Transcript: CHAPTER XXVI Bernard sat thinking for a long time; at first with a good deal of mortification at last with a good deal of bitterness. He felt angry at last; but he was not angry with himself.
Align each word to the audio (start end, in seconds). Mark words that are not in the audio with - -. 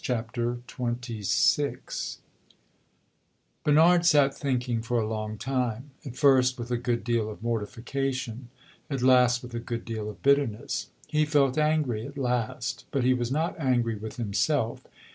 CHAPTER 0.03 0.61
XXVI 0.67 2.17
Bernard 3.63 4.03
sat 4.03 4.33
thinking 4.35 4.81
for 4.81 4.97
a 4.99 5.07
long 5.07 5.37
time; 5.37 5.91
at 6.03 6.15
first 6.15 6.57
with 6.57 6.71
a 6.71 6.77
good 6.77 7.03
deal 7.03 7.29
of 7.29 7.43
mortification 7.43 8.49
at 8.89 9.03
last 9.03 9.43
with 9.43 9.53
a 9.53 9.59
good 9.59 9.85
deal 9.85 10.09
of 10.09 10.23
bitterness. 10.23 10.89
He 11.05 11.23
felt 11.23 11.55
angry 11.59 12.03
at 12.07 12.17
last; 12.17 12.85
but 12.89 13.03
he 13.03 13.13
was 13.13 13.31
not 13.31 13.53
angry 13.59 13.95
with 13.95 14.15
himself. 14.15 14.81